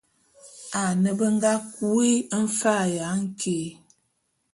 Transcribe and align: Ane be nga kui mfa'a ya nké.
Ane 0.81 1.09
be 1.17 1.27
nga 1.35 1.53
kui 1.73 2.11
mfa'a 2.43 2.85
ya 2.95 3.07
nké. 3.23 3.57